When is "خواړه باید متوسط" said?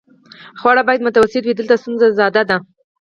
0.59-1.43